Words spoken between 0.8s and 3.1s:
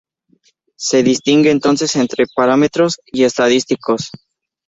distingue entonces entre parámetros